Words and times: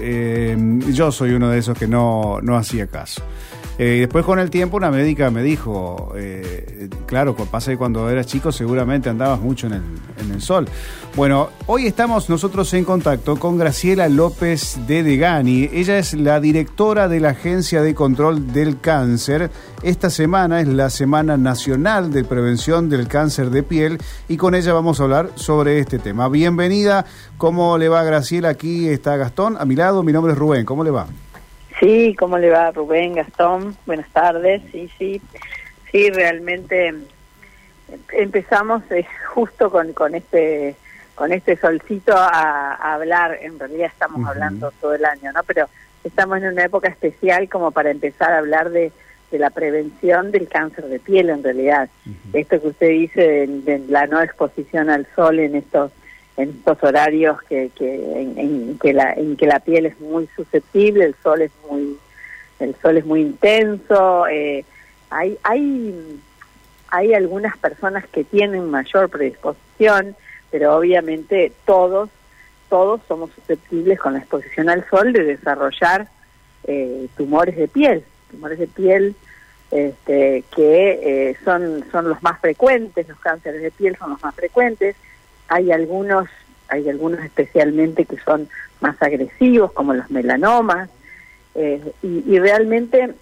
Eh, 0.00 0.56
yo 0.92 1.12
soy 1.12 1.32
uno 1.32 1.48
de 1.48 1.58
esos 1.58 1.76
que 1.76 1.86
no, 1.86 2.40
no 2.42 2.56
hacía 2.56 2.86
caso. 2.86 3.22
Eh, 3.80 4.00
después 4.00 4.24
con 4.24 4.40
el 4.40 4.50
tiempo 4.50 4.76
una 4.76 4.90
médica 4.90 5.30
me 5.30 5.40
dijo, 5.40 6.12
eh, 6.16 6.88
claro, 7.06 7.36
pasa 7.36 7.70
que 7.70 7.76
cuando 7.76 8.10
eras 8.10 8.26
chico 8.26 8.50
seguramente 8.50 9.08
andabas 9.08 9.40
mucho 9.40 9.68
en 9.68 9.74
el, 9.74 9.82
en 10.20 10.32
el 10.32 10.42
sol. 10.42 10.68
Bueno, 11.14 11.50
hoy 11.66 11.86
estamos 11.86 12.28
nosotros 12.28 12.74
en 12.74 12.84
contacto 12.84 13.36
con 13.36 13.56
Graciela 13.56 14.08
López 14.08 14.80
de 14.88 15.04
Degani. 15.04 15.70
Ella 15.72 15.96
es 15.96 16.14
la 16.14 16.40
directora 16.40 17.06
de 17.06 17.20
la 17.20 17.30
Agencia 17.30 17.80
de 17.80 17.94
Control 17.94 18.52
del 18.52 18.80
Cáncer. 18.80 19.48
Esta 19.84 20.10
semana 20.10 20.60
es 20.60 20.66
la 20.66 20.90
Semana 20.90 21.36
Nacional 21.36 22.10
de 22.12 22.24
Prevención 22.24 22.88
del 22.88 23.06
Cáncer 23.06 23.50
de 23.50 23.62
Piel 23.62 23.98
y 24.28 24.36
con 24.36 24.56
ella 24.56 24.72
vamos 24.72 24.98
a 24.98 25.04
hablar 25.04 25.30
sobre 25.36 25.78
este 25.78 26.00
tema. 26.00 26.28
Bienvenida, 26.28 27.06
¿cómo 27.36 27.78
le 27.78 27.88
va 27.88 28.02
Graciela? 28.02 28.48
Aquí 28.48 28.88
está 28.88 29.16
Gastón, 29.16 29.56
a 29.56 29.64
mi 29.64 29.76
lado, 29.76 30.02
mi 30.02 30.12
nombre 30.12 30.32
es 30.32 30.38
Rubén, 30.38 30.64
¿cómo 30.64 30.82
le 30.82 30.90
va? 30.90 31.06
Sí, 31.80 32.16
¿cómo 32.18 32.38
le 32.38 32.50
va 32.50 32.72
Rubén, 32.72 33.14
Gastón? 33.14 33.76
Buenas 33.86 34.08
tardes, 34.10 34.62
sí, 34.72 34.90
sí, 34.98 35.22
sí, 35.90 36.10
realmente 36.10 36.92
empezamos 38.12 38.82
eh, 38.90 39.06
justo 39.34 39.70
con, 39.70 39.92
con 39.92 40.14
este 40.14 40.76
con 41.14 41.32
este 41.32 41.56
solcito 41.56 42.12
a, 42.16 42.94
hablar, 42.94 43.38
en 43.40 43.58
realidad 43.58 43.90
estamos 43.92 44.24
hablando 44.24 44.70
todo 44.80 44.94
el 44.94 45.04
año, 45.04 45.32
¿no? 45.32 45.42
Pero 45.42 45.68
estamos 46.04 46.38
en 46.38 46.46
una 46.46 46.64
época 46.64 46.88
especial 46.88 47.48
como 47.48 47.72
para 47.72 47.90
empezar 47.90 48.32
a 48.32 48.38
hablar 48.38 48.70
de, 48.70 48.92
de 49.30 49.38
la 49.38 49.50
prevención 49.50 50.30
del 50.30 50.48
cáncer 50.48 50.86
de 50.86 51.00
piel 51.00 51.30
en 51.30 51.42
realidad. 51.42 51.88
Esto 52.32 52.60
que 52.60 52.68
usted 52.68 52.88
dice 52.90 53.46
de, 53.48 53.80
la 53.88 54.06
no 54.06 54.22
exposición 54.22 54.90
al 54.90 55.06
sol 55.16 55.40
en 55.40 55.56
estos 55.56 55.90
en 56.38 56.50
estos 56.50 56.82
horarios 56.82 57.42
que, 57.42 57.70
que 57.74 58.22
en, 58.22 58.78
que 58.78 58.92
la 58.92 59.12
en 59.12 59.36
que 59.36 59.46
la 59.46 59.58
piel 59.58 59.86
es 59.86 60.00
muy 60.00 60.28
susceptible 60.36 61.04
el 61.04 61.16
sol 61.20 61.42
es 61.42 61.50
muy 61.68 61.98
el 62.60 62.76
sol 62.80 62.96
es 62.96 63.04
muy 63.04 63.22
intenso 63.22 64.26
eh, 64.28 64.64
hay 65.10 65.36
hay 65.42 66.20
hay 66.90 67.12
algunas 67.12 67.58
personas 67.58 68.06
que 68.06 68.22
tienen 68.22 68.70
mayor 68.70 69.10
predisposición 69.10 70.16
pero 70.50 70.76
obviamente 70.76 71.52
todos 71.66 72.08
todos 72.68 73.00
somos 73.08 73.30
susceptibles 73.32 73.98
con 73.98 74.12
la 74.12 74.20
exposición 74.20 74.70
al 74.70 74.88
sol 74.88 75.12
de 75.12 75.24
desarrollar 75.24 76.06
eh, 76.64 77.08
tumores 77.16 77.56
de 77.56 77.66
piel 77.66 78.04
tumores 78.30 78.60
de 78.60 78.68
piel 78.68 79.16
este, 79.72 80.44
que 80.54 81.30
eh, 81.30 81.36
son 81.44 81.84
son 81.90 82.08
los 82.08 82.22
más 82.22 82.40
frecuentes 82.40 83.08
los 83.08 83.18
cánceres 83.18 83.60
de 83.60 83.72
piel 83.72 83.96
son 83.98 84.10
los 84.10 84.22
más 84.22 84.36
frecuentes 84.36 84.94
hay 85.48 85.72
algunos, 85.72 86.28
hay 86.68 86.88
algunos 86.88 87.20
especialmente 87.24 88.04
que 88.04 88.18
son 88.18 88.48
más 88.80 89.00
agresivos, 89.02 89.72
como 89.72 89.94
los 89.94 90.10
melanomas, 90.10 90.88
eh, 91.54 91.82
y, 92.02 92.38
realmente 92.38 93.14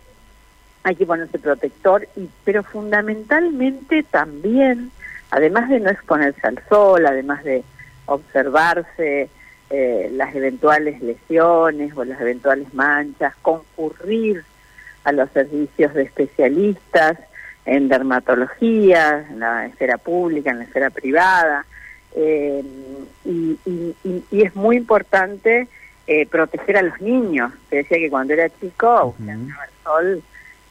hay 0.82 0.94
que 0.94 1.06
ponerse 1.06 1.38
protector, 1.38 2.06
y, 2.16 2.28
pero 2.44 2.62
fundamentalmente 2.62 4.02
también, 4.02 4.90
además 5.30 5.68
de 5.70 5.80
no 5.80 5.90
exponerse 5.90 6.46
al 6.46 6.60
sol, 6.68 7.06
además 7.06 7.42
de 7.44 7.64
observarse 8.06 9.30
eh, 9.70 10.10
las 10.12 10.34
eventuales 10.34 11.00
lesiones 11.00 11.96
o 11.96 12.04
las 12.04 12.20
eventuales 12.20 12.72
manchas, 12.74 13.34
concurrir 13.42 14.44
a 15.04 15.12
los 15.12 15.30
servicios 15.30 15.94
de 15.94 16.02
especialistas 16.02 17.18
en 17.64 17.88
dermatología, 17.88 19.26
en 19.28 19.40
la 19.40 19.66
esfera 19.66 19.98
pública, 19.98 20.50
en 20.50 20.58
la 20.58 20.64
esfera 20.64 20.90
privada, 20.90 21.64
eh, 22.16 22.62
y, 23.24 23.58
es 24.32 24.56
muy 24.56 24.76
importante 24.76 25.68
eh, 26.06 26.26
proteger 26.26 26.78
a 26.78 26.82
los 26.82 27.00
niños. 27.00 27.52
Te 27.68 27.76
decía 27.76 27.98
que 27.98 28.10
cuando 28.10 28.32
era 28.32 28.48
chico, 28.58 29.14
uh 29.18 29.30
el 29.30 29.84
sol 29.84 30.22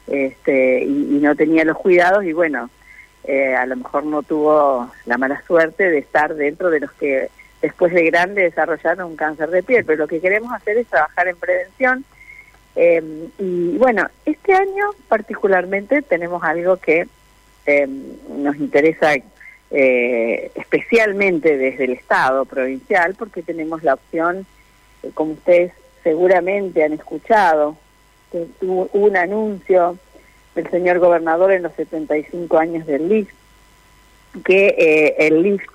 este, 0.08 0.84
y, 0.84 1.20
no 1.22 1.36
tenía 1.36 1.64
los 1.64 1.78
cuidados 1.78 2.24
y 2.26 2.34
bueno, 2.34 2.70
eh, 3.24 3.56
a 3.56 3.66
lo 3.66 3.76
mejor 3.76 4.06
no 4.06 4.24
tuvo 4.24 4.92
la 5.06 5.18
mala 5.18 5.42
suerte 5.46 5.90
de 5.90 6.00
estar 6.00 6.34
dentro 6.36 6.70
de 6.70 6.80
los 6.80 6.92
que 6.94 7.30
después 7.62 7.94
de 7.94 8.06
grande 8.06 8.44
desarrollaron 8.44 9.12
un 9.12 9.16
cáncer 9.16 9.50
de 9.50 9.64
piel. 9.64 9.86
Pero 9.86 10.00
lo 10.00 10.08
que 10.08 10.22
queremos 10.22 10.52
hacer 10.52 10.78
es 10.78 10.88
trabajar 10.88 11.28
en 11.28 11.38
prevención. 11.38 12.06
y 12.76 13.78
bueno, 13.78 14.08
este 14.26 14.54
año 14.54 14.86
particularmente 15.08 16.02
tenemos 16.02 16.44
algo 16.44 16.78
que 16.78 17.08
nos 18.30 18.56
interesa 18.58 19.14
eh, 19.78 20.52
especialmente 20.56 21.58
desde 21.58 21.84
el 21.84 21.92
Estado 21.92 22.46
provincial, 22.46 23.14
porque 23.16 23.44
tenemos 23.44 23.84
la 23.84 23.96
opción, 23.96 24.46
eh, 25.04 25.12
como 25.14 25.34
ustedes 25.34 25.74
seguramente 26.02 26.82
han 26.82 26.94
escuchado, 26.94 27.76
que 28.32 28.48
hubo 28.62 28.90
un 28.94 29.18
anuncio 29.18 29.98
del 30.56 30.70
señor 30.72 31.00
gobernador 31.00 31.52
en 31.52 31.64
los 31.64 31.74
75 31.74 32.58
años 32.58 32.86
del 32.86 33.10
LIFT, 33.10 33.36
que 34.46 34.68
eh, 34.78 35.16
el 35.28 35.42
LIFT 35.42 35.70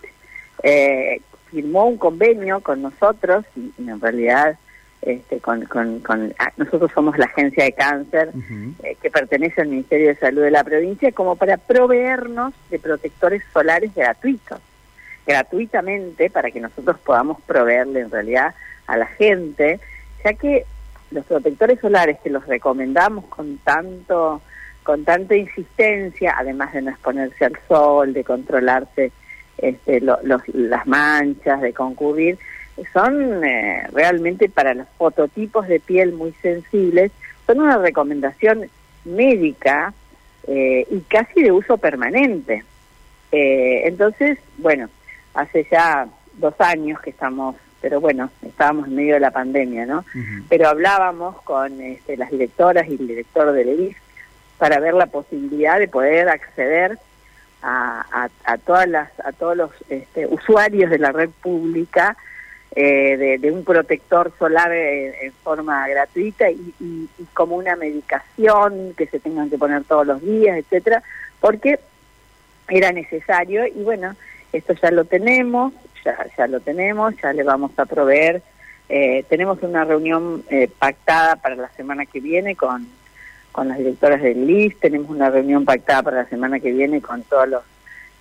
eh, 0.63 1.21
firmó 1.51 1.87
un 1.87 1.99
convenio 1.99 2.61
con 2.61 2.81
nosotros, 2.81 3.45
y 3.55 3.71
en 3.87 4.01
realidad 4.01 4.59
este, 5.03 5.41
con, 5.41 5.65
con, 5.65 6.01
con 6.01 6.35
ah, 6.39 6.53
nosotros 6.59 6.91
somos 6.95 7.17
la 7.17 7.25
agencia 7.25 7.65
de 7.65 7.73
cáncer 7.73 8.31
eh, 8.83 8.97
que 9.01 9.11
pertenece 9.11 9.63
al 9.63 9.69
Ministerio 9.69 10.09
de 10.09 10.17
Salud 10.17 10.43
de 10.43 10.51
la 10.51 10.63
provincia 10.63 11.11
como 11.13 11.37
para 11.37 11.57
proveernos 11.57 12.53
de 12.71 12.79
protectores 12.79 13.43
solares 13.53 13.95
gratuitos 13.95 14.61
gratuitamente 15.27 16.29
para 16.29 16.51
que 16.51 16.61
nosotros 16.61 16.99
podamos 16.99 17.41
proveerle 17.43 18.01
en 18.01 18.11
realidad 18.11 18.55
a 18.87 18.99
la 18.99 19.07
gente 19.07 19.81
ya 20.23 20.35
que 20.35 20.67
los 21.11 21.25
protectores 21.25 21.81
solares 21.81 22.19
que 22.23 22.29
los 22.29 22.47
recomendamos 22.47 23.25
con 23.27 23.57
tanto 23.59 24.43
con 24.83 25.05
tanta 25.05 25.35
insistencia 25.35 26.35
además 26.37 26.75
de 26.75 26.83
no 26.83 26.91
exponerse 26.91 27.47
al 27.47 27.59
sol 27.69 28.13
de 28.13 28.23
controlarse 28.23 29.13
este, 29.57 30.01
los, 30.01 30.19
las 30.49 30.87
manchas 30.87 31.63
de 31.63 31.73
concurrir 31.73 32.39
son 32.93 33.45
eh, 33.45 33.87
realmente 33.93 34.49
para 34.49 34.75
los 34.75 34.87
fototipos 34.97 35.69
de 35.69 35.81
piel 35.81 36.13
muy 36.13 36.33
sensibles, 36.43 37.13
son 37.47 37.61
una 37.61 37.79
recomendación 37.79 38.69
médica 39.05 39.93
eh, 40.47 40.87
y 40.91 41.01
casi 41.01 41.43
de 41.43 41.53
uso 41.53 41.77
permanente. 41.79 42.65
Eh, 43.33 43.83
entonces, 43.85 44.39
bueno, 44.59 44.89
hace 45.35 45.67
ya 45.71 46.07
dos 46.35 46.55
años 46.59 47.01
que 47.01 47.11
estamos, 47.11 47.57
pero 47.81 48.01
bueno, 48.01 48.31
estábamos 48.43 48.89
en 48.89 48.97
medio 48.97 49.15
de 49.15 49.21
la 49.21 49.31
pandemia, 49.31 49.87
¿no? 49.87 50.05
Pero 50.49 50.69
hablábamos 50.69 51.41
con 51.43 51.81
este, 51.81 52.17
las 52.17 52.31
directoras 52.31 52.89
y 52.89 52.93
el 52.93 53.07
director 53.07 53.53
del 53.53 53.69
EIF 53.69 53.97
para 54.59 54.81
ver 54.81 54.95
la 54.95 55.07
posibilidad 55.07 55.79
de 55.79 55.89
poder 55.89 56.29
acceder 56.29 56.99
a, 57.63 58.29
a, 58.45 58.59
todas 58.59 58.89
las 58.89 59.11
a 59.21 59.33
todos 59.33 59.57
los 59.57 59.71
este, 59.91 60.27
usuarios 60.27 60.91
de 60.91 60.99
la 60.99 61.13
red 61.13 61.29
pública 61.43 62.17
eh, 62.77 63.39
de, 63.41 63.51
un 63.51 63.65
protector 63.65 64.33
solar 64.39 64.73
en, 64.73 65.33
forma 65.43 65.89
gratuita 65.89 66.51
y, 66.51 67.09
como 67.35 67.57
una 67.57 67.75
medicación 67.77 68.95
que 68.97 69.07
se 69.07 69.19
tengan 69.19 69.51
que 69.51 69.59
poner 69.59 69.85
todos 69.85 70.07
los 70.07 70.23
días, 70.23 70.57
etcétera, 70.57 71.03
porque 71.41 71.81
era 72.69 72.93
necesario 72.93 73.67
y 73.67 73.83
bueno, 73.83 74.15
esto 74.53 74.73
ya 74.75 74.91
lo 74.91 75.05
tenemos, 75.05 75.73
ya, 76.05 76.17
ya 76.37 76.47
lo 76.47 76.61
tenemos, 76.61 77.15
ya 77.21 77.33
le 77.33 77.43
vamos 77.43 77.73
a 77.77 77.87
proveer. 77.87 78.43
Eh, 78.89 79.25
tenemos 79.29 79.63
una 79.63 79.85
reunión 79.85 80.45
eh, 80.51 80.69
pactada 80.79 81.37
para 81.37 81.55
la 81.57 81.69
semana 81.71 82.07
que 82.07 82.21
viene 82.21 82.57
con, 82.57 82.89
con 83.53 83.69
las 83.69 83.79
directoras 83.79 84.23
del 84.23 84.47
LIS, 84.47 84.79
tenemos 84.81 85.11
una 85.11 85.31
reunión 85.31 85.65
pactada 85.65 86.03
para 86.03 86.23
la 86.23 86.29
semana 86.29 86.61
que 86.61 86.73
viene 86.73 87.01
con 87.01 87.23
todos 87.23 87.49
los 87.49 87.63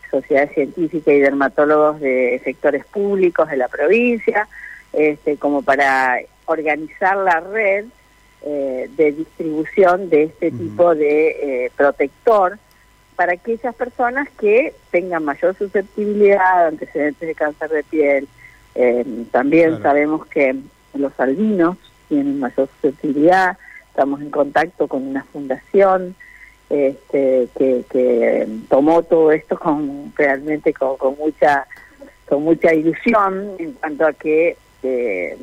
sociedades 0.10 0.54
científicas 0.54 1.14
y 1.14 1.20
dermatólogos 1.20 2.00
de 2.00 2.42
sectores 2.44 2.86
públicos 2.86 3.50
de 3.50 3.58
la 3.58 3.68
provincia, 3.68 4.48
este, 4.94 5.38
como 5.38 5.62
para 5.62 6.20
organizar 6.46 7.18
la 7.18 7.40
red 7.40 7.86
eh, 8.42 8.90
de 8.96 9.12
distribución 9.12 10.10
de 10.10 10.24
este 10.24 10.52
tipo 10.52 10.96
de 10.96 11.66
eh, 11.66 11.72
protector 11.76 12.58
para 13.16 13.34
aquellas 13.34 13.76
personas 13.76 14.30
que 14.40 14.74
tengan 14.92 15.26
mayor 15.26 15.56
susceptibilidad, 15.58 16.68
antecedentes 16.68 17.28
de 17.28 17.36
cáncer 17.36 17.70
de 17.70 17.84
piel. 17.84 18.28
Eh, 18.76 19.06
también 19.32 19.82
sabemos 19.82 20.26
que 20.28 20.56
los 20.94 21.12
albinos 21.20 21.76
tienen 22.08 22.40
mayor 22.40 22.70
susceptibilidad, 22.76 23.58
estamos 23.90 24.22
en 24.22 24.32
contacto 24.32 24.88
con 24.88 25.06
una 25.06 25.26
fundación 25.26 26.16
este, 26.70 27.50
que, 27.58 28.48
tomó 28.70 29.02
todo 29.04 29.32
esto 29.32 29.58
con 29.58 30.14
realmente 30.16 30.74
con, 30.74 30.98
mucha 31.18 31.66
con 32.28 32.44
mucha 32.44 32.74
ilusión 32.74 33.56
en 33.58 33.74
cuanto 33.74 34.06
a 34.06 34.14
que 34.14 34.56
eh, 34.84 35.38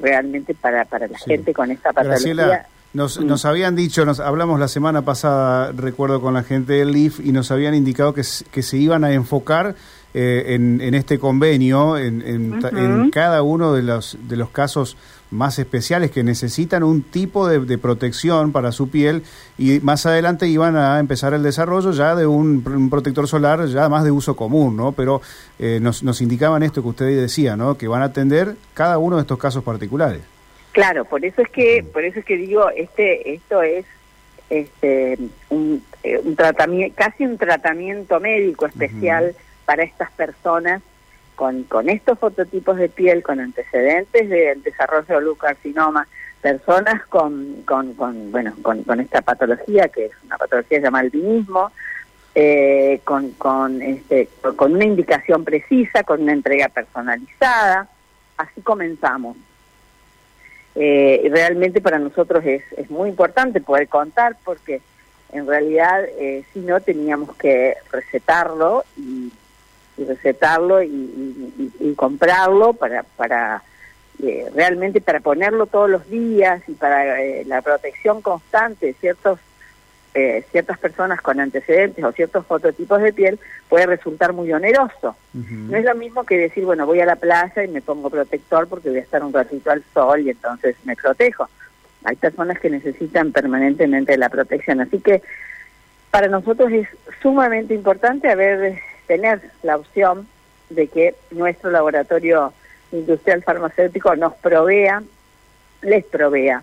realmente 0.00 0.54
para, 0.54 0.84
para 0.84 1.08
la 1.08 1.18
gente 1.18 1.52
con 1.52 1.70
esta 1.70 1.92
patología 1.92 2.66
nos, 2.94 3.20
mm. 3.20 3.26
nos 3.26 3.44
habían 3.44 3.76
dicho, 3.76 4.04
nos 4.04 4.20
hablamos 4.20 4.58
la 4.58 4.68
semana 4.68 5.02
pasada, 5.02 5.72
recuerdo 5.72 6.20
con 6.20 6.34
la 6.34 6.42
gente 6.42 6.74
del 6.74 6.92
LIF, 6.92 7.20
y 7.20 7.32
nos 7.32 7.50
habían 7.50 7.74
indicado 7.74 8.14
que, 8.14 8.22
que 8.50 8.62
se 8.62 8.76
iban 8.78 9.04
a 9.04 9.12
enfocar 9.12 9.74
eh, 10.14 10.54
en, 10.54 10.80
en, 10.80 10.94
este 10.94 11.18
convenio, 11.18 11.98
en, 11.98 12.22
en, 12.22 13.10
cada 13.10 13.42
uno 13.42 13.74
de 13.74 13.82
los, 13.82 14.16
de 14.22 14.36
los 14.36 14.48
casos 14.50 14.96
más 15.30 15.58
especiales 15.58 16.10
que 16.10 16.22
necesitan 16.22 16.82
un 16.82 17.02
tipo 17.02 17.48
de, 17.48 17.78
protección 17.78 18.52
para 18.52 18.72
su 18.72 18.90
piel 18.90 19.22
y 19.58 19.80
más 19.80 20.06
adelante 20.06 20.46
iban 20.46 20.76
a 20.76 20.98
empezar 20.98 21.34
el 21.34 21.42
desarrollo 21.42 21.92
ya 21.92 22.14
de 22.14 22.26
un, 22.26 22.88
protector 22.90 23.28
solar 23.28 23.66
ya 23.66 23.88
más 23.88 24.04
de 24.04 24.10
uso 24.10 24.36
común, 24.36 24.76
¿no? 24.76 24.92
Pero 24.92 25.20
eh, 25.58 25.78
nos, 25.80 26.02
nos 26.02 26.20
indicaban 26.20 26.62
esto 26.62 26.82
que 26.82 26.88
usted 26.88 27.20
decía, 27.20 27.56
¿no? 27.56 27.76
Que 27.76 27.88
van 27.88 28.02
a 28.02 28.06
atender 28.06 28.56
cada 28.74 28.98
uno 28.98 29.16
de 29.16 29.22
estos 29.22 29.38
casos 29.38 29.62
particulares. 29.62 30.22
Claro, 30.72 31.04
por 31.04 31.24
eso 31.24 31.42
es 31.42 31.48
que, 31.48 31.84
por 31.92 32.04
eso 32.04 32.20
es 32.20 32.24
que 32.24 32.36
digo, 32.36 32.70
este, 32.70 33.34
esto 33.34 33.62
es 33.62 33.84
este, 34.50 35.18
un, 35.50 35.82
eh, 36.02 36.20
un 36.22 36.36
tratamiento, 36.36 36.94
casi 36.96 37.24
un 37.24 37.36
tratamiento 37.36 38.20
médico 38.20 38.66
especial 38.66 39.34
para 39.64 39.82
estas 39.82 40.10
personas 40.12 40.82
con, 41.38 41.62
con 41.62 41.88
estos 41.88 42.18
fototipos 42.18 42.78
de 42.78 42.88
piel, 42.88 43.22
con 43.22 43.38
antecedentes 43.38 44.28
del 44.28 44.60
desarrollo 44.60 45.14
de 45.14 45.20
leucarcinoma, 45.20 46.08
personas 46.42 47.06
con, 47.06 47.62
con, 47.64 47.94
bueno, 48.32 48.54
con, 48.60 48.82
con, 48.82 48.98
esta 48.98 49.22
patología, 49.22 49.86
que 49.86 50.06
es 50.06 50.12
una 50.24 50.36
patología 50.36 50.80
llamada 50.80 51.02
albinismo, 51.04 51.70
eh, 52.34 53.00
con, 53.04 53.30
con, 53.34 53.80
este, 53.80 54.28
con 54.56 54.74
una 54.74 54.84
indicación 54.84 55.44
precisa, 55.44 56.02
con 56.02 56.22
una 56.22 56.32
entrega 56.32 56.70
personalizada. 56.70 57.88
Así 58.36 58.60
comenzamos. 58.62 59.36
Eh, 60.74 61.28
realmente 61.30 61.80
para 61.80 62.00
nosotros 62.00 62.44
es, 62.44 62.64
es 62.76 62.90
muy 62.90 63.10
importante 63.10 63.60
poder 63.60 63.86
contar 63.86 64.34
porque 64.44 64.80
en 65.32 65.46
realidad 65.46 66.04
eh, 66.18 66.44
si 66.52 66.58
no 66.58 66.80
teníamos 66.80 67.36
que 67.36 67.76
recetarlo 67.92 68.84
y 68.96 69.30
y 69.98 70.04
recetarlo 70.04 70.82
y, 70.82 71.94
comprarlo 71.96 72.74
para, 72.74 73.02
para 73.02 73.62
eh, 74.22 74.48
realmente 74.54 75.00
para 75.00 75.20
ponerlo 75.20 75.66
todos 75.66 75.90
los 75.90 76.08
días 76.08 76.62
y 76.68 76.72
para 76.72 77.20
eh, 77.22 77.44
la 77.46 77.62
protección 77.62 78.22
constante 78.22 78.86
de 78.86 78.94
ciertos 78.94 79.40
eh, 80.14 80.44
ciertas 80.50 80.78
personas 80.78 81.20
con 81.20 81.38
antecedentes 81.38 82.02
o 82.04 82.12
ciertos 82.12 82.46
fototipos 82.46 83.00
de 83.02 83.12
piel 83.12 83.38
puede 83.68 83.86
resultar 83.86 84.32
muy 84.32 84.52
oneroso. 84.52 85.16
No 85.32 85.76
es 85.76 85.84
lo 85.84 85.94
mismo 85.94 86.24
que 86.24 86.38
decir, 86.38 86.64
bueno, 86.64 86.86
voy 86.86 87.00
a 87.00 87.06
la 87.06 87.16
playa 87.16 87.62
y 87.62 87.68
me 87.68 87.82
pongo 87.82 88.10
protector 88.10 88.66
porque 88.68 88.88
voy 88.88 88.98
a 88.98 89.02
estar 89.02 89.22
un 89.22 89.32
ratito 89.32 89.70
al 89.70 89.84
sol 89.94 90.20
y 90.22 90.30
entonces 90.30 90.76
me 90.84 90.96
protejo. 90.96 91.48
Hay 92.04 92.16
personas 92.16 92.58
que 92.58 92.70
necesitan 92.70 93.32
permanentemente 93.32 94.16
la 94.16 94.28
protección. 94.28 94.80
Así 94.80 94.98
que 94.98 95.22
para 96.10 96.28
nosotros 96.28 96.72
es 96.72 96.88
sumamente 97.20 97.74
importante 97.74 98.28
haber 98.28 98.80
tener 99.08 99.40
la 99.64 99.76
opción 99.76 100.28
de 100.70 100.86
que 100.86 101.16
nuestro 101.32 101.70
laboratorio 101.70 102.52
industrial 102.92 103.42
farmacéutico 103.42 104.14
nos 104.14 104.34
provea, 104.34 105.02
les 105.82 106.04
provea 106.04 106.62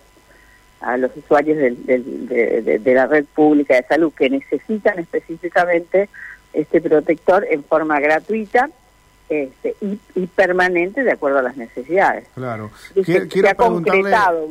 a 0.81 0.97
los 0.97 1.11
usuarios 1.17 1.57
de, 1.57 2.81
la 2.85 3.07
red 3.07 3.25
pública 3.25 3.75
de 3.75 3.83
salud 3.83 4.13
que 4.13 4.29
necesitan 4.29 4.99
específicamente 4.99 6.09
este 6.53 6.79
protector 6.79 7.45
en 7.49 7.63
forma 7.63 7.99
gratuita 7.99 8.69
este, 9.27 9.75
y, 9.81 10.27
permanente 10.27 11.03
de 11.03 11.11
acuerdo 11.11 11.39
a 11.39 11.41
las 11.41 11.57
necesidades. 11.57 12.27
Claro. 12.35 12.69
quiero, 13.03 13.55
concretado 13.55 14.49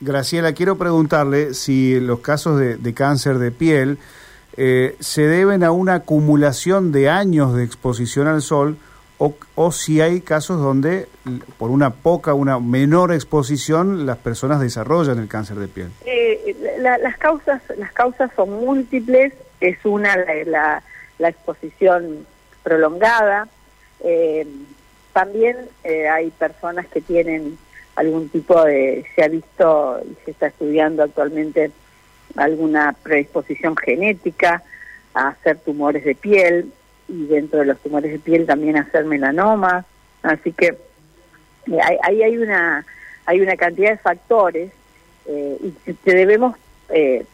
Graciela, 0.00 0.54
quiero 0.54 0.78
preguntarle 0.78 1.52
si 1.52 2.00
los 2.00 2.20
casos 2.20 2.58
de 2.58 2.94
cáncer 2.94 3.38
de 3.38 3.50
piel 3.50 3.98
eh, 4.56 4.96
se 5.00 5.22
deben 5.22 5.62
a 5.62 5.70
una 5.70 5.94
acumulación 5.94 6.92
de 6.92 7.08
años 7.08 7.54
de 7.54 7.64
exposición 7.64 8.26
al 8.26 8.42
sol 8.42 8.76
o, 9.18 9.34
o, 9.54 9.70
si 9.70 10.00
hay 10.00 10.22
casos 10.22 10.60
donde 10.60 11.06
por 11.58 11.70
una 11.70 11.90
poca, 11.90 12.32
una 12.32 12.58
menor 12.58 13.12
exposición 13.12 14.06
las 14.06 14.16
personas 14.16 14.60
desarrollan 14.60 15.18
el 15.18 15.28
cáncer 15.28 15.58
de 15.58 15.68
piel. 15.68 15.90
Eh, 16.06 16.56
las 16.78 17.18
causas, 17.18 17.62
las 17.76 17.92
causas 17.92 18.30
son 18.34 18.50
múltiples. 18.64 19.34
Es 19.60 19.76
una 19.84 20.16
la, 20.46 20.82
la, 21.18 21.28
exposición 21.28 22.26
prolongada. 22.62 23.46
Eh, 24.02 24.46
también 25.12 25.56
hay 26.10 26.30
personas 26.30 26.86
que 26.86 27.02
tienen 27.02 27.58
algún 27.96 28.30
tipo 28.30 28.64
de, 28.64 29.04
se 29.14 29.22
ha 29.22 29.28
visto 29.28 30.00
y 30.10 30.16
se 30.24 30.30
está 30.30 30.46
estudiando 30.46 31.02
actualmente 31.02 31.70
alguna 32.36 32.94
predisposición 33.02 33.76
genética 33.76 34.62
a 35.14 35.28
hacer 35.28 35.58
tumores 35.58 36.04
de 36.04 36.14
piel 36.14 36.72
y 37.08 37.26
dentro 37.26 37.60
de 37.60 37.66
los 37.66 37.78
tumores 37.80 38.12
de 38.12 38.18
piel 38.18 38.46
también 38.46 38.76
hacer 38.76 39.04
melanomas. 39.04 39.84
Así 40.22 40.52
que 40.52 40.66
eh, 41.66 41.78
ahí 42.02 42.22
hay 42.22 42.36
una 42.36 42.84
hay 43.26 43.40
una 43.40 43.56
cantidad 43.56 43.90
de 43.90 43.98
factores 43.98 44.72
eh, 45.26 45.58
y 45.86 45.94
que 45.94 46.14
debemos 46.14 46.56
eh, 46.88 47.24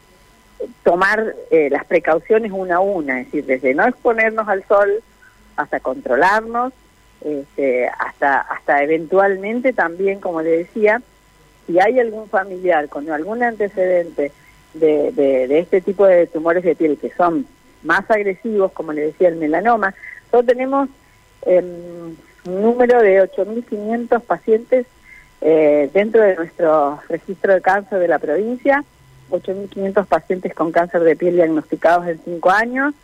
tomar 0.82 1.34
las 1.50 1.84
precauciones 1.84 2.50
una 2.52 2.76
a 2.76 2.81
una, 2.81 3.20
es 3.20 3.26
decir, 3.26 3.44
desde 3.44 3.75
no 3.75 3.87
exponernos 3.87 4.48
al 4.48 4.64
sol 4.64 4.90
hasta 5.54 5.81
controlarnos, 5.81 6.72
este, 7.22 7.88
hasta 7.88 8.40
hasta 8.40 8.82
eventualmente 8.82 9.75
también, 9.75 10.19
como 10.19 10.40
le 10.40 10.50
decía, 10.58 11.02
si 11.66 11.78
hay 11.78 11.98
algún 12.00 12.28
familiar 12.28 12.88
con 12.88 13.10
algún 13.10 13.43
antecedente 13.43 14.32
de, 14.81 15.12
de, 15.12 15.58
este 15.58 15.81
tipo 15.81 16.06
de 16.06 16.26
tumores 16.26 16.64
de 16.64 16.75
piel 16.75 16.99
que 16.99 17.11
son 17.17 17.46
más 17.82 18.11
agresivos, 18.11 18.73
como 18.73 18.93
le 18.93 19.06
decía 19.06 19.28
el 19.28 19.37
melanoma. 19.37 19.94
Nosotros 20.25 20.46
tenemos 20.46 20.88
em, 21.43 22.17
un 22.44 22.62
número 22.62 23.00
de 23.00 23.23
8.500 23.23 24.20
pacientes 24.23 24.87
eh, 25.40 25.90
dentro 25.93 26.23
de 26.23 26.37
nuestro 26.37 27.00
registro 27.08 27.55
de 27.55 27.61
cáncer 27.61 27.99
de 27.99 28.08
la 28.08 28.19
provincia, 28.19 28.84
8.500 29.31 30.06
pacientes 30.06 30.55
con 30.55 30.73
cáncer 30.73 31.02
de 31.02 31.17
piel 31.17 31.37
diagnosticados 31.37 32.06
en 32.06 32.20
5 32.25 32.50
años, 32.50 32.94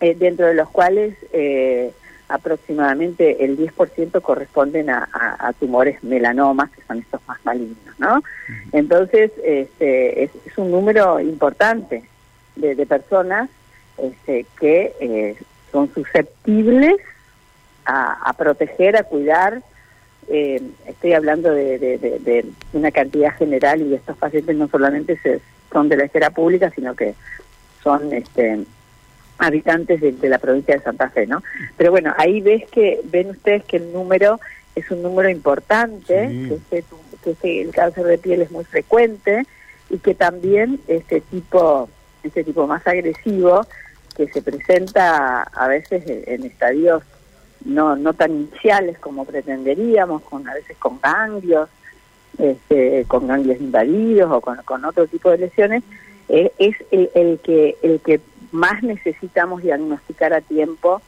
eh, 0.00 0.14
dentro 0.14 0.46
de 0.46 0.54
los 0.54 0.68
cuales 0.68 1.14
eh, 1.32 1.92
aproximadamente 2.28 3.44
el 3.44 3.56
10% 3.56 4.20
corresponden 4.20 4.90
a, 4.90 5.52
tumores 5.58 6.02
melanomas, 6.04 6.70
que 6.70 6.82
son 6.82 6.98
estos 6.98 7.20
más 7.26 7.38
malignos, 7.44 7.98
¿no? 7.98 8.22
Entonces, 8.72 9.32
este, 9.42 10.24
es, 10.24 10.30
un 10.56 10.70
número 10.70 11.20
importante 11.20 12.04
de, 12.56 12.86
personas 12.86 13.48
este, 13.96 14.44
que 14.60 14.94
eh, 15.00 15.36
son 15.72 15.92
susceptibles 15.94 16.96
a, 17.86 18.34
proteger, 18.36 18.96
a 18.96 19.04
cuidar. 19.04 19.62
Eh, 20.28 20.60
estoy 20.86 21.14
hablando 21.14 21.50
de, 21.52 22.46
una 22.74 22.90
cantidad 22.90 23.34
general 23.36 23.80
y 23.80 23.94
estos 23.94 24.16
pacientes 24.18 24.54
no 24.56 24.68
solamente 24.68 25.18
se, 25.22 25.40
son 25.72 25.88
de 25.88 25.96
la 25.96 26.04
esfera 26.04 26.30
pública, 26.30 26.70
sino 26.74 26.94
que 26.94 27.14
son 27.82 28.12
este, 28.12 28.64
habitantes 29.38 30.00
de, 30.00 30.28
la 30.28 30.38
provincia 30.38 30.74
de 30.74 30.82
Santa 30.82 31.10
Fe, 31.10 31.26
¿no? 31.26 31.42
Pero 31.76 31.90
bueno, 31.90 32.12
ahí 32.18 32.40
ves 32.40 32.68
que 32.70 33.00
ven 33.04 33.30
ustedes 33.30 33.64
que 33.64 33.78
el 33.78 33.92
número 33.92 34.40
es 34.74 34.90
un 34.90 35.02
número 35.02 35.28
importante, 35.28 36.58
que, 36.70 36.84
que 37.22 37.30
este, 37.30 37.62
el 37.62 37.70
cáncer 37.70 38.04
de 38.04 38.18
piel 38.18 38.42
es 38.42 38.50
muy 38.50 38.64
frecuente 38.64 39.44
y 39.90 39.98
que 39.98 40.14
también 40.14 40.80
este 40.86 41.20
tipo 41.20 41.88
este 42.22 42.44
tipo 42.44 42.66
más 42.66 42.86
agresivo 42.86 43.66
que 44.16 44.28
se 44.28 44.42
presenta 44.42 45.42
a 45.42 45.68
veces 45.68 46.02
en 46.06 46.44
estadios 46.44 47.02
no 47.64 47.96
no 47.96 48.12
tan 48.12 48.32
iniciales 48.32 48.98
como 48.98 49.24
pretenderíamos, 49.24 50.22
con 50.22 50.48
a 50.48 50.54
veces 50.54 50.76
con 50.78 51.00
ganglios, 51.00 51.68
este, 52.38 53.04
con 53.08 53.26
ganglios 53.26 53.60
invadidos 53.60 54.30
o 54.30 54.40
con, 54.40 54.84
otro 54.84 55.06
tipo 55.06 55.30
de 55.30 55.38
lesiones, 55.38 55.82
eh, 56.28 56.52
es 56.58 56.76
el, 56.90 57.10
el 57.14 57.38
que 57.40 57.76
el 57.82 58.00
que 58.00 58.20
más 58.52 58.82
necesitamos 58.82 59.62
diagnosticar 59.62 60.32
a 60.32 60.40
tiempo 60.40 61.00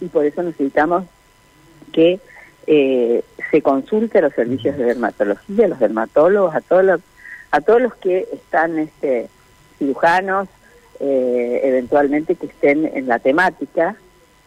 y 0.00 0.06
por 0.06 0.24
eso 0.24 0.42
necesitamos 0.42 1.04
que 1.92 2.20
eh, 2.66 3.22
se 3.50 3.62
consulte 3.62 4.18
a 4.18 4.22
los 4.22 4.34
servicios 4.34 4.76
de 4.76 4.84
dermatología, 4.84 5.64
a 5.64 5.68
los 5.68 5.78
dermatólogos, 5.78 6.54
a 6.54 6.60
todos 6.60 6.84
los, 6.84 7.00
a 7.50 7.60
todos 7.60 7.82
los 7.82 7.94
que 7.96 8.28
están 8.32 8.78
este, 8.78 9.28
cirujanos, 9.78 10.48
eh, 11.00 11.60
eventualmente 11.64 12.34
que 12.34 12.46
estén 12.46 12.86
en 12.86 13.08
la 13.08 13.18
temática 13.18 13.96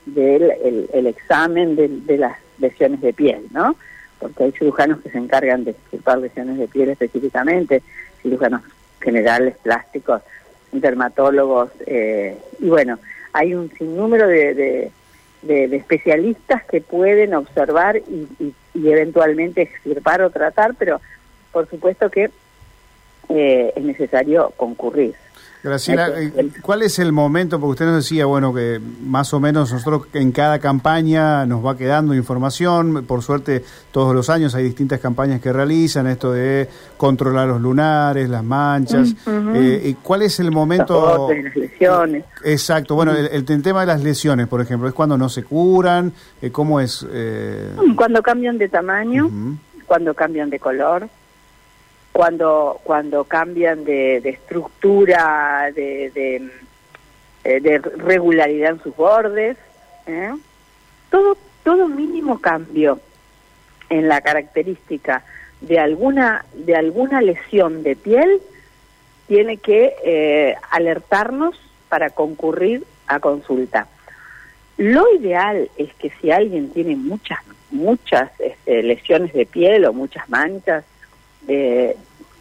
del 0.05 0.51
el, 0.93 1.07
examen 1.07 1.75
de, 1.75 2.17
las 2.17 2.37
lesiones 2.59 3.01
de 3.01 3.13
piel, 3.13 3.45
¿no? 3.51 3.75
Porque 4.19 4.43
hay 4.43 4.51
cirujanos 4.51 5.01
que 5.01 5.09
se 5.09 5.17
encargan 5.17 5.63
de 5.63 5.71
extirpar 5.71 6.19
lesiones 6.19 6.57
de 6.57 6.67
piel 6.67 6.89
específicamente, 6.89 7.81
cirujanos 8.21 8.61
generales, 9.03 9.55
plásticos, 9.61 10.21
dermatólogos, 10.71 11.69
eh, 11.85 12.37
y 12.59 12.69
bueno, 12.69 12.99
hay 13.33 13.53
un 13.53 13.71
sinnúmero 13.71 14.27
de, 14.27 14.91
de, 15.41 15.75
especialistas 15.75 16.63
que 16.65 16.81
pueden 16.81 17.33
observar 17.33 17.97
y, 17.97 18.27
y, 18.39 18.89
eventualmente 18.89 19.61
extirpar 19.61 20.21
o 20.21 20.29
tratar, 20.29 20.73
pero 20.75 21.01
por 21.51 21.69
supuesto 21.69 22.09
que 22.09 22.31
eh, 23.29 23.73
es 23.75 23.83
necesario 23.83 24.51
concurrir. 24.55 25.15
Graciela, 25.63 26.09
eh, 26.19 26.49
¿cuál 26.61 26.81
es 26.81 26.99
el 26.99 27.13
momento? 27.13 27.57
Porque 27.57 27.71
usted 27.71 27.85
nos 27.85 27.95
decía, 27.95 28.25
bueno, 28.25 28.53
que 28.53 28.81
más 29.01 29.33
o 29.33 29.39
menos 29.39 29.71
nosotros 29.71 30.07
en 30.13 30.33
cada 30.33 30.59
campaña 30.59 31.45
nos 31.45 31.65
va 31.65 31.77
quedando 31.77 32.13
información. 32.13 33.05
Por 33.05 33.21
suerte, 33.21 33.63
todos 33.93 34.13
los 34.13 34.29
años 34.29 34.53
hay 34.55 34.65
distintas 34.65 34.99
campañas 34.99 35.39
que 35.39 35.53
realizan, 35.53 36.07
esto 36.07 36.33
de 36.33 36.67
controlar 36.97 37.47
los 37.47 37.61
lunares, 37.61 38.27
las 38.27 38.43
manchas. 38.43 39.15
Eh, 39.55 39.95
¿Cuál 40.03 40.23
es 40.23 40.37
el 40.41 40.51
momento? 40.51 41.29
las 41.31 41.55
lesiones. 41.55 42.25
Exacto. 42.43 42.95
Bueno, 42.95 43.13
el, 43.13 43.45
tema 43.45 43.81
de 43.81 43.87
las 43.87 44.03
lesiones, 44.03 44.47
por 44.47 44.59
ejemplo, 44.59 44.89
¿es 44.89 44.93
cuando 44.93 45.17
no 45.17 45.29
se 45.29 45.43
curan? 45.43 46.11
Eh, 46.41 46.51
¿Cómo 46.51 46.81
es? 46.81 47.07
Cuando 47.95 48.21
cambian 48.21 48.57
de 48.57 48.67
tamaño, 48.67 49.31
cuando 49.87 50.13
cambian 50.13 50.49
de 50.49 50.59
color 50.59 51.07
cuando 52.13 52.79
cuando 52.83 53.25
cambian 53.25 53.83
de, 53.83 54.17
estructura, 54.17 55.71
de, 55.75 56.49
eh, 57.43 57.59
de, 57.59 57.79
regularidad 57.79 58.73
en 58.73 58.83
sus 58.83 58.95
bordes, 58.95 59.57
¿eh? 60.05 60.33
todo 61.09 61.35
todo 61.63 61.87
mínimo 61.87 62.39
cambio 62.39 62.99
en 63.89 64.07
la 64.07 64.21
característica 64.21 65.23
de 65.59 65.79
alguna 65.79 66.45
de 66.53 66.75
alguna 66.75 67.19
lesión 67.21 67.83
de 67.83 67.95
piel 67.95 68.41
tiene 69.27 69.57
que 69.57 69.95
eh, 70.05 70.55
alertarnos 70.69 71.59
para 71.89 72.11
concurrir 72.11 72.83
a 73.07 73.19
consulta. 73.19 73.87
Lo 74.77 75.11
ideal 75.15 75.69
es 75.77 75.93
que 75.95 76.11
si 76.21 76.29
alguien 76.31 76.69
tiene 76.69 76.95
muchas 76.95 77.39
muchas 77.71 78.29
este, 78.39 78.83
lesiones 78.83 79.33
de 79.33 79.47
piel 79.47 79.85
o 79.85 79.93
muchas 79.93 80.29
manchas 80.29 80.83
eh, 81.47 81.97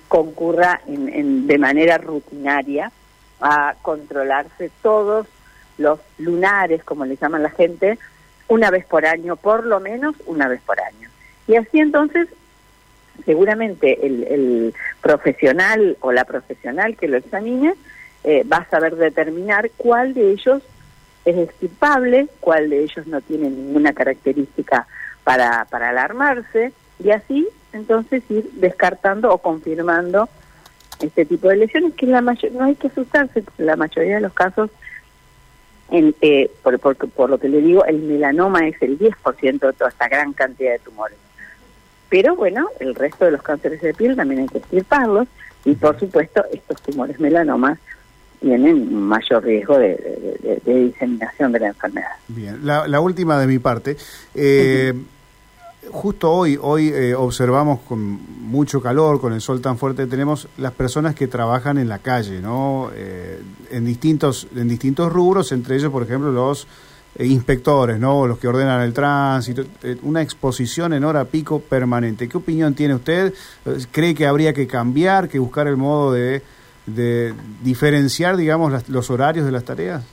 concurra 0.09 0.81
en, 0.87 1.47
de 1.47 1.59
manera 1.59 1.99
rutinaria 1.99 2.93
a 3.41 3.75
controlarse 3.83 4.71
todos 4.83 5.27
los 5.79 6.01
lunares, 6.19 6.85
como 6.85 7.05
le 7.05 7.17
llaman 7.17 7.43
la 7.43 7.51
gente, 7.51 7.99
una 8.49 8.71
vez 8.71 8.85
por 8.85 9.07
año, 9.07 9.37
por 9.37 9.65
lo 9.65 9.81
menos 9.81 10.15
una 10.27 10.49
vez 10.49 10.61
por 10.61 10.79
año. 10.81 11.09
Y 11.47 11.57
así 11.57 11.81
entonces, 11.81 12.29
seguramente 13.25 14.07
el, 14.07 14.75
profesional 15.01 15.97
o 16.01 16.13
la 16.13 16.25
profesional 16.25 16.97
que 16.97 17.09
lo 17.09 17.17
examine 17.17 17.75
eh, 18.23 18.45
va 18.45 18.59
a 18.59 18.71
saber 18.71 18.95
determinar 18.97 19.71
cuál 19.77 20.15
de 20.15 20.31
ellos 20.31 20.63
es 21.25 21.37
extirpable, 21.37 22.29
cuál 22.41 22.71
de 22.71 22.85
ellos 22.85 23.07
no 23.07 23.21
tiene 23.21 23.51
ninguna 23.51 23.93
característica 23.93 24.87
para, 25.25 25.65
para 25.71 25.89
alarmarse, 25.89 26.73
y 27.03 27.11
así 27.11 27.49
entonces 27.73 28.23
ir 28.29 28.51
descartando 28.55 29.33
o 29.33 29.39
confirmando 29.39 30.29
este 31.01 31.25
tipo 31.25 31.49
de 31.49 31.57
lesiones 31.57 31.95
que 31.95 32.07
la 32.07 32.21
mayor, 32.21 32.53
no 32.53 32.65
hay 32.65 32.75
que 32.75 32.89
asustarse, 32.89 33.43
porque 33.43 33.63
la 33.63 33.77
mayoría 33.77 34.17
de 34.17 34.21
los 34.21 34.33
casos, 34.33 34.71
en, 35.91 36.15
eh, 36.21 36.51
por, 36.63 36.79
por, 36.79 37.31
lo 37.31 37.39
que 37.39 37.49
le 37.49 37.61
digo, 37.61 37.85
el 37.85 38.01
melanoma 38.03 38.67
es 38.67 38.81
el 38.81 38.99
10% 38.99 39.61
de 39.61 39.73
toda 39.73 39.91
esta 39.91 40.09
gran 40.09 40.33
cantidad 40.33 40.73
de 40.73 40.79
tumores. 40.79 41.19
Pero 42.09 42.37
bueno, 42.37 42.69
el 42.79 42.95
resto 42.95 43.25
de 43.25 43.33
los 43.33 43.43
cánceres 43.43 43.81
de 43.81 43.95
piel 43.95 44.17
también 44.17 44.43
hay 44.43 44.49
que 44.49 44.59
extirparlos 44.59 45.29
y 45.65 45.75
por 45.75 45.99
supuesto 45.99 46.45
estos 46.53 46.83
tumores 46.83 47.19
melanomas 47.19 47.79
tienen 48.41 48.93
mayor 48.95 49.45
riesgo 49.45 49.79
de, 49.79 50.61
diseminación 50.65 51.53
de 51.53 51.61
la 51.61 51.69
enfermedad. 51.69 52.11
Bien, 52.29 52.59
la, 52.67 52.87
la 52.89 53.01
última 53.01 53.39
de 53.39 53.47
mi 53.47 53.59
parte. 53.59 53.97
Eh, 54.35 54.93
justo 55.91 56.31
hoy, 56.31 56.59
hoy 56.61 56.89
eh, 56.89 57.15
observamos 57.15 57.81
con 57.81 58.01
mucho 58.43 58.81
calor, 58.81 59.21
con 59.21 59.33
el 59.33 59.41
sol 59.41 59.61
tan 59.61 59.79
fuerte 59.79 60.05
que 60.05 60.11
tenemos, 60.11 60.49
las 60.59 60.73
personas 60.73 61.15
que 61.15 61.27
trabajan 61.27 61.79
en 61.79 61.89
la 61.89 61.99
calle, 61.99 62.41
¿no? 62.41 62.91
Eh, 62.95 63.41
en, 63.71 63.85
distintos, 63.85 64.47
en 64.55 64.69
distintos 64.69 65.13
rubros, 65.13 65.53
entre 65.53 65.77
ellos, 65.77 65.91
por 65.91 66.03
ejemplo, 66.03 66.31
los 66.31 66.69
eh, 67.17 67.27
inspectores, 67.27 67.99
¿no? 67.99 68.27
Los 68.27 68.39
que 68.39 68.49
ordenan 68.49 68.83
el 68.83 68.93
tránsito, 68.93 69.65
una 70.03 70.23
exposición 70.23 70.93
en 70.93 71.05
hora 71.05 71.25
pico 71.25 71.61
permanente. 71.61 72.29
¿Qué 72.29 72.37
opinión 72.37 72.75
tiene 72.75 72.95
usted? 72.95 73.35
¿Cree 73.91 74.15
que 74.15 74.27
habría 74.27 74.53
que 74.53 74.67
cambiar, 74.67 75.29
que 75.29 75.39
buscar 75.39 75.67
el 75.67 75.77
modo 75.77 76.13
de, 76.13 76.43
de 76.87 77.35
diferenciar, 77.63 78.37
digamos, 78.37 78.89
los 78.89 79.11
horarios 79.11 79.47
de 79.47 79.53
las 79.53 79.65
tareas? 79.65 80.05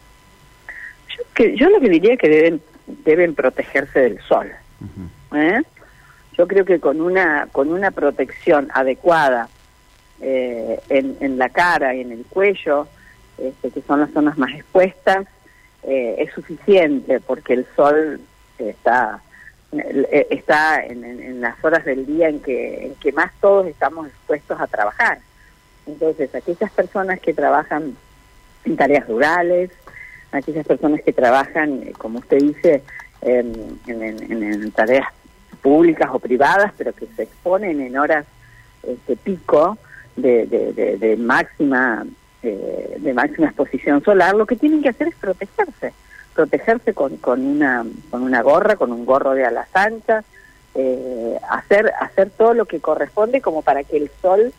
Yo, 1.15 1.23
que, 1.33 1.55
yo 1.55 1.69
lo 1.69 1.79
que 1.79 1.89
diría 1.89 2.13
es 2.13 2.19
que 2.19 2.29
deben, 2.29 2.61
deben 3.05 3.35
protegerse 3.35 3.99
del 3.99 4.19
sol. 4.27 4.47
¿Eh? 5.33 5.61
Yo 6.37 6.47
creo 6.47 6.65
que 6.65 6.79
con 6.79 7.01
una, 7.01 7.47
con 7.51 7.71
una 7.71 7.91
protección 7.91 8.69
adecuada 8.73 9.49
eh, 10.21 10.79
en, 10.89 11.17
en, 11.19 11.37
la 11.37 11.49
cara 11.49 11.95
y 11.95 12.01
en 12.01 12.11
el 12.11 12.25
cuello, 12.25 12.87
este, 13.37 13.71
que 13.71 13.81
son 13.81 14.01
las 14.01 14.11
zonas 14.11 14.37
más 14.37 14.53
expuestas, 14.53 15.27
eh, 15.83 16.15
es 16.19 16.33
suficiente 16.33 17.19
porque 17.19 17.53
el 17.53 17.65
sol 17.75 18.19
está 18.57 19.21
está 19.71 20.83
en, 20.83 21.03
en, 21.03 21.41
las 21.41 21.63
horas 21.63 21.85
del 21.85 22.03
día 22.07 22.27
en 22.27 22.39
que, 22.39 22.87
en 22.87 22.95
que 22.95 23.11
más 23.11 23.31
todos 23.39 23.67
estamos 23.67 24.07
expuestos 24.07 24.59
a 24.59 24.65
trabajar. 24.65 25.19
Entonces, 25.85 26.33
aquellas 26.33 26.71
personas 26.71 27.19
que 27.19 27.35
trabajan 27.35 27.95
en 28.65 28.77
tareas 28.77 29.07
rurales, 29.07 29.69
aquellas 30.31 30.65
personas 30.65 31.01
que 31.01 31.13
trabajan, 31.13 31.81
como 31.97 32.19
usted 32.19 32.39
dice, 32.39 32.81
en, 33.21 33.79
en, 33.87 34.71
tareas 34.71 35.07
públicas 35.61 36.09
o 36.11 36.19
privadas, 36.19 36.73
pero 36.77 36.93
que 36.93 37.07
se 37.15 37.23
exponen 37.23 37.81
en 37.81 37.97
horas 37.97 38.25
este, 38.83 39.15
pico 39.15 39.77
de, 40.15 40.45
de, 40.45 41.17
máxima 41.17 42.05
eh, 42.43 42.97
de 42.99 43.13
máxima 43.13 43.47
exposición 43.47 44.03
solar, 44.03 44.35
lo 44.35 44.45
que 44.45 44.55
tienen 44.55 44.81
que 44.81 44.89
hacer 44.89 45.07
es 45.07 45.15
protegerse, 45.15 45.93
protegerse 46.33 46.93
con, 46.93 47.17
con 47.17 47.45
una 47.45 47.85
con 48.09 48.23
una 48.23 48.41
gorra, 48.41 48.75
con 48.75 48.91
un 48.91 49.05
gorro 49.05 49.33
de 49.33 49.45
alas 49.45 49.67
anchas, 49.73 50.25
eh, 50.75 51.37
hacer 51.49 51.91
hacer 51.99 52.29
todo 52.29 52.53
lo 52.53 52.65
que 52.65 52.79
corresponde 52.79 53.41
como 53.41 53.61
para 53.61 53.83
que 53.83 53.97
el 53.97 54.11
sol 54.21 54.53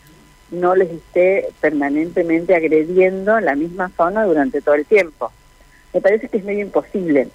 no 0.50 0.74
les 0.74 0.90
esté 0.90 1.48
permanentemente 1.60 2.54
agrediendo 2.54 3.38
la 3.40 3.54
misma 3.54 3.90
zona 3.96 4.24
durante 4.24 4.60
todo 4.60 4.74
el 4.74 4.86
tiempo. 4.86 5.32
Me 5.94 6.00
parece 6.00 6.28
que 6.28 6.38
es 6.38 6.44
medio 6.44 6.62
imposible, 6.62 7.28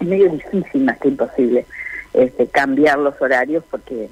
es 0.00 0.06
medio 0.06 0.30
difícil 0.30 0.84
más 0.84 0.98
que 0.98 1.08
imposible 1.08 1.66
este, 2.12 2.46
cambiar 2.48 2.98
los 2.98 3.20
horarios 3.20 3.64
porque 3.70 4.08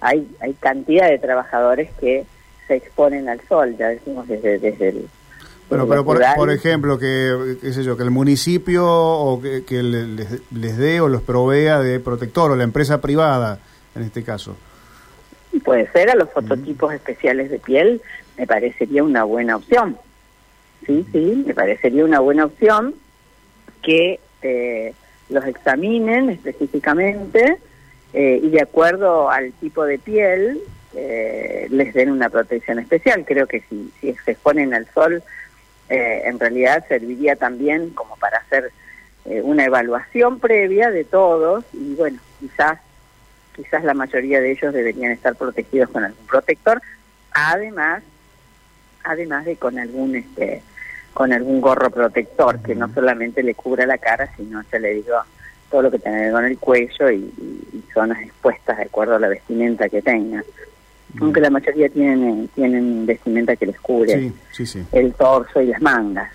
hay, 0.00 0.28
hay 0.40 0.54
cantidad 0.54 1.08
de 1.08 1.18
trabajadores 1.18 1.90
que 2.00 2.24
se 2.66 2.76
exponen 2.76 3.28
al 3.28 3.40
sol, 3.48 3.76
ya 3.76 3.88
decimos 3.88 4.28
desde, 4.28 4.58
desde 4.58 4.88
el... 4.90 5.08
Bueno, 5.68 5.88
pero 5.88 6.04
por, 6.04 6.50
ejemplo, 6.50 6.98
que, 6.98 7.56
qué 7.60 7.72
sé 7.72 7.82
yo, 7.82 7.96
que 7.96 8.02
el 8.02 8.10
municipio 8.10 8.84
o 8.86 9.40
que, 9.40 9.82
les, 9.82 10.42
les, 10.52 10.76
dé 10.76 11.00
o 11.00 11.08
los 11.08 11.22
provea 11.22 11.80
de 11.80 11.98
protector 11.98 12.50
o 12.50 12.56
la 12.56 12.64
empresa 12.64 13.00
privada, 13.00 13.58
en 13.94 14.02
este 14.02 14.22
caso. 14.22 14.54
Puede 15.64 15.90
ser, 15.92 16.10
a 16.10 16.14
los 16.14 16.30
fototipos 16.30 16.92
especiales 16.92 17.50
de 17.50 17.58
piel 17.58 18.02
me 18.36 18.46
parecería 18.46 19.02
una 19.02 19.24
buena 19.24 19.56
opción. 19.56 19.96
Sí, 20.86 21.06
sí, 21.10 21.44
me 21.46 21.54
parecería 21.54 22.04
una 22.04 22.20
buena 22.20 22.44
opción 22.44 22.94
que 23.82 24.20
eh, 24.42 24.94
los 25.32 25.44
examinen 25.46 26.30
específicamente 26.30 27.58
eh, 28.12 28.40
y 28.42 28.50
de 28.50 28.60
acuerdo 28.60 29.30
al 29.30 29.52
tipo 29.54 29.84
de 29.84 29.98
piel 29.98 30.60
eh, 30.94 31.66
les 31.70 31.94
den 31.94 32.10
una 32.10 32.28
protección 32.28 32.78
especial. 32.78 33.24
Creo 33.24 33.46
que 33.46 33.60
si, 33.68 33.90
si 34.00 34.14
se 34.24 34.32
exponen 34.32 34.74
al 34.74 34.86
sol, 34.92 35.22
eh, 35.88 36.22
en 36.24 36.38
realidad 36.38 36.84
serviría 36.88 37.36
también 37.36 37.90
como 37.90 38.16
para 38.16 38.38
hacer 38.38 38.70
una 39.24 39.64
evaluación 39.64 40.40
previa 40.40 40.90
de 40.90 41.04
todos 41.04 41.64
y 41.72 41.94
bueno, 41.94 42.18
quizás 42.40 42.80
quizás 43.54 43.84
la 43.84 43.94
mayoría 43.94 44.40
de 44.40 44.50
ellos 44.50 44.74
deberían 44.74 45.12
estar 45.12 45.36
protegidos 45.36 45.90
con 45.90 46.02
algún 46.02 46.26
protector, 46.26 46.82
además 47.30 48.02
además 49.04 49.44
de 49.44 49.56
con 49.56 49.78
algún 49.78 50.16
este 50.16 50.62
con 51.12 51.32
algún 51.32 51.60
gorro 51.60 51.90
protector 51.90 52.60
que 52.60 52.74
no 52.74 52.92
solamente 52.92 53.42
le 53.42 53.54
cubra 53.54 53.86
la 53.86 53.98
cara, 53.98 54.28
sino, 54.36 54.62
ya 54.70 54.78
le 54.78 54.94
digo, 54.94 55.16
todo 55.70 55.82
lo 55.82 55.90
que 55.90 55.98
tiene 55.98 56.30
con 56.30 56.44
el 56.44 56.58
cuello 56.58 57.10
y, 57.10 57.32
zonas 57.92 58.22
expuestas 58.22 58.78
de 58.78 58.84
acuerdo 58.84 59.16
a 59.16 59.18
la 59.18 59.28
vestimenta 59.28 59.88
que 59.88 60.00
tenga. 60.00 60.42
Aunque 61.20 61.42
la 61.42 61.50
mayoría 61.50 61.90
tienen, 61.90 62.48
tienen 62.54 63.04
vestimenta 63.04 63.54
que 63.54 63.66
les 63.66 63.78
cubre 63.80 64.32
el 64.92 65.12
torso 65.12 65.60
y 65.60 65.66
las 65.66 65.82
mangas. 65.82 66.30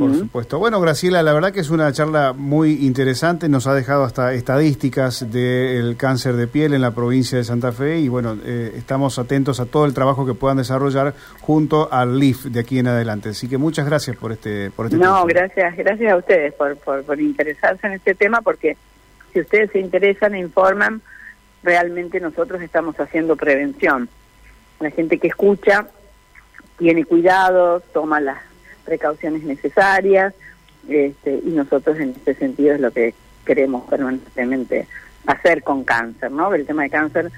Por 0.00 0.16
supuesto. 0.16 0.58
Bueno, 0.58 0.80
Graciela, 0.80 1.22
la 1.22 1.34
verdad 1.34 1.52
que 1.52 1.60
es 1.60 1.68
una 1.68 1.92
charla 1.92 2.32
muy 2.32 2.86
interesante. 2.86 3.50
Nos 3.50 3.66
ha 3.66 3.74
dejado 3.74 4.04
hasta 4.04 4.32
estadísticas 4.32 5.30
del 5.30 5.98
cáncer 5.98 6.36
de 6.36 6.46
piel 6.46 6.72
en 6.72 6.80
la 6.80 6.92
provincia 6.92 7.36
de 7.36 7.44
Santa 7.44 7.70
Fe 7.70 7.98
y 7.98 8.08
bueno, 8.08 8.38
eh, 8.42 8.72
estamos 8.76 9.18
atentos 9.18 9.60
a 9.60 9.66
todo 9.66 9.84
el 9.84 9.92
trabajo 9.92 10.24
que 10.24 10.32
puedan 10.32 10.56
desarrollar 10.56 11.14
junto 11.40 11.92
al 11.92 12.18
LIF 12.18 12.46
de 12.46 12.60
aquí 12.60 12.78
en 12.78 12.86
adelante. 12.86 13.28
Así 13.28 13.46
que 13.46 13.58
muchas 13.58 13.84
gracias 13.84 14.16
por 14.16 14.32
este 14.32 14.70
por 14.70 14.86
este 14.86 14.96
No, 14.96 15.26
gracias, 15.26 15.76
gracias 15.76 16.12
a 16.12 16.16
ustedes 16.16 16.54
por, 16.54 16.78
por, 16.78 17.04
por 17.04 17.20
interesarse 17.20 17.86
en 17.86 17.92
este 17.92 18.14
tema 18.14 18.40
porque 18.40 18.78
si 19.34 19.40
ustedes 19.40 19.70
se 19.70 19.80
interesan 19.80 20.34
e 20.34 20.38
informan, 20.38 21.02
realmente 21.62 22.20
nosotros 22.20 22.62
estamos 22.62 22.98
haciendo 22.98 23.36
prevención. 23.36 24.08
La 24.80 24.90
gente 24.90 25.18
que 25.18 25.28
escucha 25.28 25.88
tiene 26.78 27.04
cuidado, 27.04 27.80
toma 27.92 28.18
las 28.18 28.49
precauciones 28.80 29.42
necesarias, 29.42 30.34
este, 30.88 31.40
y 31.44 31.50
nosotros 31.50 31.98
en 31.98 32.10
este 32.10 32.34
sentido 32.34 32.74
es 32.74 32.80
lo 32.80 32.90
que 32.90 33.14
queremos 33.44 33.88
permanentemente 33.88 34.86
hacer 35.26 35.62
con 35.62 35.84
cáncer, 35.84 36.30
¿no? 36.30 36.52
El 36.54 36.66
tema 36.66 36.82
de 36.82 36.90
cáncer 36.90 37.30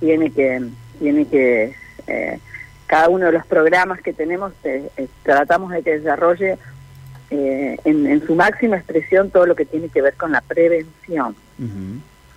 tiene 0.00 0.30
que, 0.30 0.62
tiene 0.98 1.26
que 1.26 1.74
eh, 2.06 2.38
cada 2.86 3.08
uno 3.08 3.26
de 3.26 3.32
los 3.32 3.46
programas 3.46 4.00
que 4.00 4.12
tenemos 4.12 4.52
eh, 4.64 4.88
eh, 4.96 5.08
tratamos 5.22 5.72
de 5.72 5.82
que 5.82 5.98
desarrolle 5.98 6.58
en, 7.28 8.24
su 8.24 8.36
máxima 8.36 8.76
expresión 8.76 9.30
todo 9.30 9.46
lo 9.46 9.56
que 9.56 9.64
tiene 9.64 9.88
que 9.88 10.00
ver 10.00 10.14
con 10.14 10.30
la 10.30 10.40
prevención, 10.42 11.34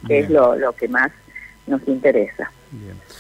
que 0.07 0.19
es 0.19 0.29
lo, 0.31 0.55
lo 0.55 0.73
que 0.73 0.87
más 0.87 1.11
nos 1.69 1.87
interesa. 1.87 2.51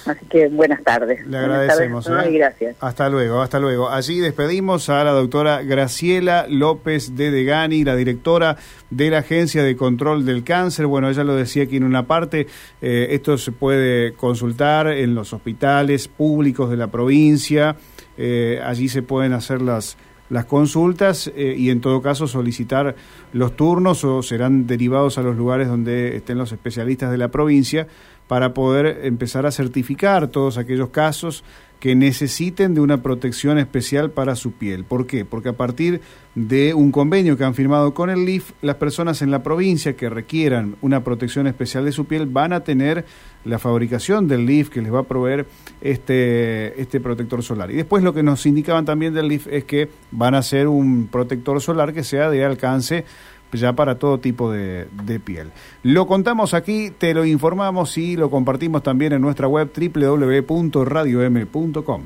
Así 0.05 0.25
que 0.27 0.47
buenas 0.47 0.83
tardes. 0.83 1.25
Le 1.27 1.37
agradecemos. 1.37 2.07
¿eh? 2.07 2.31
gracias. 2.31 2.75
Hasta 2.79 3.09
luego, 3.09 3.41
hasta 3.41 3.59
luego. 3.59 3.89
Allí 3.89 4.19
despedimos 4.19 4.89
a 4.89 5.03
la 5.03 5.11
doctora 5.11 5.61
Graciela 5.61 6.45
López 6.47 7.15
de 7.15 7.31
Degani, 7.31 7.83
la 7.83 7.95
directora 7.95 8.57
de 8.89 9.09
la 9.09 9.19
Agencia 9.19 9.63
de 9.63 9.75
Control 9.75 10.25
del 10.25 10.43
Cáncer. 10.43 10.87
Bueno, 10.87 11.09
ella 11.09 11.23
lo 11.23 11.35
decía 11.35 11.63
aquí 11.63 11.77
en 11.77 11.83
una 11.83 12.07
parte, 12.07 12.47
eh, 12.81 13.07
esto 13.11 13.37
se 13.37 13.51
puede 13.51 14.13
consultar 14.13 14.87
en 14.87 15.15
los 15.15 15.33
hospitales 15.33 16.07
públicos 16.07 16.69
de 16.69 16.77
la 16.77 16.87
provincia, 16.87 17.75
eh, 18.17 18.61
allí 18.63 18.89
se 18.89 19.01
pueden 19.01 19.33
hacer 19.33 19.61
las 19.61 19.97
las 20.29 20.45
consultas 20.45 21.31
y 21.35 21.69
en 21.69 21.81
todo 21.81 22.01
caso 22.01 22.27
solicitar 22.27 22.95
los 23.33 23.55
turnos 23.55 24.03
o 24.03 24.21
serán 24.21 24.67
derivados 24.67 25.17
a 25.17 25.21
los 25.21 25.35
lugares 25.35 25.67
donde 25.67 26.17
estén 26.17 26.37
los 26.37 26.51
especialistas 26.51 27.11
de 27.11 27.17
la 27.17 27.29
provincia 27.29 27.87
para 28.27 28.53
poder 28.53 29.05
empezar 29.05 29.47
a 29.47 29.51
certificar 29.51 30.27
todos 30.27 30.59
aquellos 30.59 30.89
casos 30.89 31.43
que 31.79 31.95
necesiten 31.95 32.73
de 32.73 32.81
una 32.81 33.01
protección 33.01 33.57
especial 33.57 34.11
para 34.11 34.35
su 34.35 34.51
piel. 34.51 34.83
¿Por 34.83 35.07
qué? 35.07 35.25
Porque 35.25 35.49
a 35.49 35.53
partir 35.53 36.01
de 36.35 36.73
un 36.73 36.91
convenio 36.91 37.37
que 37.37 37.45
han 37.45 37.55
firmado 37.55 37.93
con 37.93 38.09
el 38.09 38.25
LIF, 38.25 38.51
las 38.61 38.75
personas 38.75 39.21
en 39.21 39.31
la 39.31 39.43
provincia 39.43 39.95
que 39.95 40.09
requieran 40.09 40.75
una 40.81 41.03
protección 41.03 41.47
especial 41.47 41.85
de 41.85 41.91
su 41.91 42.05
piel 42.05 42.25
van 42.25 42.53
a 42.53 42.63
tener 42.63 43.05
la 43.45 43.59
fabricación 43.59 44.27
del 44.27 44.45
LIF 44.45 44.69
que 44.69 44.81
les 44.81 44.93
va 44.93 44.99
a 44.99 45.03
proveer 45.03 45.47
este, 45.81 46.81
este 46.81 46.99
protector 46.99 47.43
solar. 47.43 47.71
Y 47.71 47.75
después 47.75 48.03
lo 48.03 48.13
que 48.13 48.23
nos 48.23 48.45
indicaban 48.45 48.85
también 48.85 49.13
del 49.13 49.27
LIF 49.27 49.47
es 49.47 49.63
que 49.63 49.89
van 50.11 50.35
a 50.35 50.43
ser 50.43 50.67
un 50.67 51.07
protector 51.07 51.61
solar 51.61 51.93
que 51.93 52.03
sea 52.03 52.29
de 52.29 52.45
alcance 52.45 53.05
ya 53.53 53.73
para 53.73 53.97
todo 53.97 54.19
tipo 54.19 54.51
de, 54.51 54.87
de, 55.05 55.19
piel. 55.19 55.49
Lo 55.81 56.05
contamos 56.05 56.53
aquí, 56.53 56.91
te 56.95 57.15
lo 57.15 57.25
informamos 57.25 57.97
y 57.97 58.15
lo 58.15 58.29
compartimos 58.29 58.83
también 58.83 59.13
en 59.13 59.21
nuestra 59.21 59.47
web 59.47 59.71
www.radiom.com. 59.75 62.03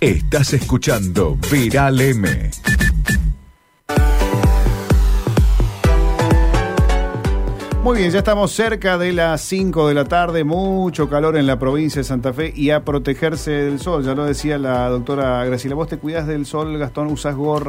Estás 0.00 0.54
escuchando 0.54 1.38
Viral 1.50 2.00
M. 2.00 2.50
Muy 7.88 8.00
bien, 8.00 8.10
ya 8.10 8.18
estamos 8.18 8.52
cerca 8.52 8.98
de 8.98 9.14
las 9.14 9.40
5 9.40 9.88
de 9.88 9.94
la 9.94 10.04
tarde, 10.04 10.44
mucho 10.44 11.08
calor 11.08 11.38
en 11.38 11.46
la 11.46 11.58
provincia 11.58 12.00
de 12.00 12.04
Santa 12.04 12.34
Fe 12.34 12.52
y 12.54 12.68
a 12.68 12.84
protegerse 12.84 13.50
del 13.50 13.80
sol, 13.80 14.04
ya 14.04 14.14
lo 14.14 14.26
decía 14.26 14.58
la 14.58 14.90
doctora 14.90 15.42
Graciela, 15.46 15.74
vos 15.74 15.88
te 15.88 15.96
cuidas 15.96 16.26
del 16.26 16.44
sol, 16.44 16.76
Gastón, 16.76 17.06
usas 17.06 17.34
gorra. 17.34 17.66